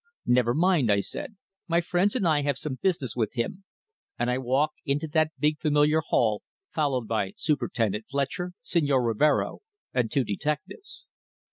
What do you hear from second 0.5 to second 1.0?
mind," I